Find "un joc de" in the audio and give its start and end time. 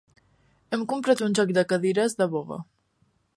1.25-1.65